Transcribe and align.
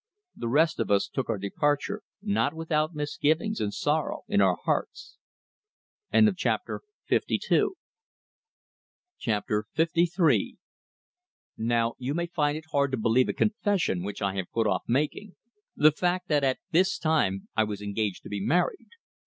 The 0.35 0.47
rest 0.47 0.79
of 0.79 0.89
us 0.89 1.07
took 1.07 1.29
our 1.29 1.37
departure, 1.37 2.01
not 2.23 2.55
without 2.55 2.95
misgivings 2.95 3.61
and 3.61 3.71
sorrow 3.71 4.23
in 4.27 4.41
our 4.41 4.57
hearts. 4.63 5.19
LIII 6.11 6.23
Now, 11.59 11.93
you 11.99 12.13
may 12.15 12.25
find 12.25 12.57
it 12.57 12.63
hard 12.71 12.89
to 12.93 12.97
believe 12.97 13.29
a 13.29 13.33
confession 13.33 14.01
which 14.03 14.23
I 14.23 14.33
have 14.37 14.49
put 14.51 14.65
off 14.65 14.81
making 14.87 15.35
the 15.75 15.91
fact 15.91 16.29
that 16.29 16.43
at 16.43 16.57
this 16.71 16.97
time 16.97 17.47
I 17.55 17.63
was 17.63 17.79
engaged 17.79 18.23
to 18.23 18.29
be 18.29 18.43
married. 18.43 18.89